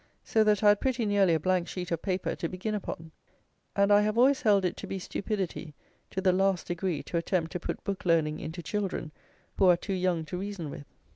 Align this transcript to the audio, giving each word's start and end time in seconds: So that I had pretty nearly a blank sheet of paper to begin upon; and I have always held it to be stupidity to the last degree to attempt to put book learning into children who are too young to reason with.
So 0.23 0.43
that 0.45 0.63
I 0.63 0.69
had 0.69 0.81
pretty 0.81 1.05
nearly 1.05 1.35
a 1.35 1.39
blank 1.39 1.67
sheet 1.67 1.91
of 1.91 2.01
paper 2.01 2.35
to 2.37 2.49
begin 2.49 2.73
upon; 2.73 3.11
and 3.75 3.93
I 3.93 4.01
have 4.01 4.17
always 4.17 4.41
held 4.41 4.65
it 4.65 4.75
to 4.77 4.87
be 4.87 4.97
stupidity 4.97 5.75
to 6.09 6.21
the 6.21 6.31
last 6.33 6.65
degree 6.65 7.03
to 7.03 7.17
attempt 7.17 7.51
to 7.51 7.59
put 7.59 7.83
book 7.83 8.03
learning 8.03 8.39
into 8.39 8.63
children 8.63 9.11
who 9.59 9.67
are 9.67 9.77
too 9.77 9.93
young 9.93 10.25
to 10.25 10.39
reason 10.39 10.71
with. 10.71 10.87